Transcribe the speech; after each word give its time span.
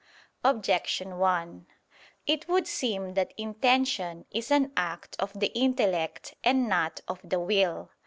Objection 0.43 1.19
1: 1.19 1.67
It 2.25 2.47
would 2.47 2.65
seem 2.65 3.13
that 3.13 3.35
intention 3.37 4.25
is 4.31 4.49
an 4.49 4.71
act 4.75 5.15
of 5.19 5.31
the 5.39 5.51
intellect, 5.53 6.33
and 6.43 6.67
not 6.67 7.01
of 7.07 7.19
the 7.23 7.39
will. 7.39 7.91